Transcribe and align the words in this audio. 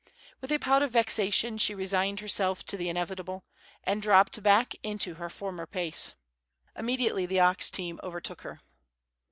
With 0.41 0.51
a 0.51 0.57
pout 0.57 0.81
of 0.81 0.89
vexation 0.93 1.59
she 1.59 1.75
resigned 1.75 2.21
herself 2.21 2.65
to 2.65 2.75
the 2.75 2.89
inevitable, 2.89 3.43
and 3.83 4.01
dropped 4.01 4.41
back 4.41 4.73
into 4.81 5.13
her 5.13 5.29
former 5.29 5.67
pace. 5.67 6.15
Immediately 6.75 7.27
the 7.27 7.39
ox 7.39 7.69
team 7.69 7.99
overtook 8.03 8.41
her. 8.41 8.61